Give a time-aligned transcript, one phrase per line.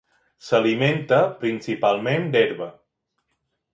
[0.45, 2.71] S'alimenta principalment d'herba.